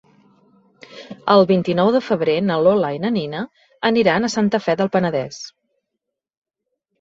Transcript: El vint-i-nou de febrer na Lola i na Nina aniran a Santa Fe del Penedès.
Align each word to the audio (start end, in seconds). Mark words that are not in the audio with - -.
El 1.33 1.43
vint-i-nou 1.51 1.91
de 1.95 2.01
febrer 2.05 2.37
na 2.45 2.55
Lola 2.67 2.89
i 2.95 3.01
na 3.03 3.11
Nina 3.19 3.43
aniran 3.91 4.27
a 4.29 4.33
Santa 4.37 4.63
Fe 4.65 4.77
del 4.81 4.91
Penedès. 4.97 5.39